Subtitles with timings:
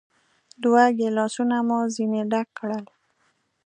[0.63, 2.83] دوه ګیلاسونه مو ځینې ډک کړل.